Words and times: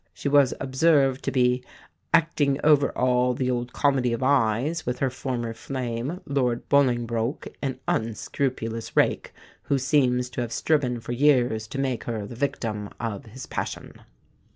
She 0.15 0.27
was 0.27 0.55
observed 0.59 1.23
to 1.25 1.31
be 1.31 1.63
'acting 2.11 2.59
over 2.63 2.89
all 2.97 3.35
the 3.35 3.51
old 3.51 3.71
comedy 3.71 4.13
of 4.13 4.23
eyes' 4.23 4.83
with 4.83 4.97
her 4.97 5.11
former 5.11 5.53
flame, 5.53 6.21
Lord 6.25 6.67
Bolingbroke, 6.69 7.49
an 7.61 7.79
unscrupulous 7.87 8.97
rake, 8.97 9.31
who 9.65 9.77
seems 9.77 10.31
to 10.31 10.41
have 10.41 10.51
striven 10.51 10.99
for 11.01 11.11
years 11.11 11.67
to 11.67 11.77
make 11.77 12.05
her 12.05 12.25
the 12.25 12.33
victim 12.33 12.89
of 12.99 13.25
his 13.27 13.45
passion." 13.45 13.93